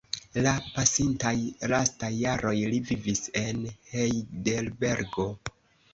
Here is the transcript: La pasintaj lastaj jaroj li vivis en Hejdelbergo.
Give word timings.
La 0.45 0.51
pasintaj 0.77 1.33
lastaj 1.73 2.09
jaroj 2.21 2.55
li 2.73 2.79
vivis 2.89 3.23
en 3.45 3.63
Hejdelbergo. 3.93 5.29